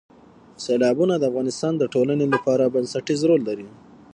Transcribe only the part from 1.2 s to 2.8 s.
افغانستان د ټولنې لپاره